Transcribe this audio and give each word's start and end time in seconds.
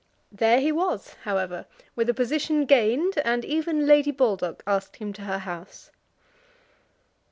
There 0.31 0.59
he 0.59 0.71
was, 0.71 1.13
however, 1.25 1.67
with 1.95 2.09
a 2.09 2.13
position 2.15 2.65
gained, 2.65 3.19
and 3.23 3.45
even 3.45 3.85
Lady 3.85 4.09
Baldock 4.09 4.63
asked 4.65 4.95
him 4.95 5.13
to 5.13 5.21
her 5.21 5.37
house. 5.37 5.91